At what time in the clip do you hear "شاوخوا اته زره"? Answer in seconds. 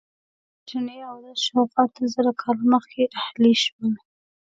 1.47-2.31